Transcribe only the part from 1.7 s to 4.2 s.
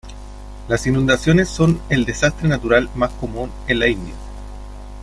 el desastre natural más común en la India.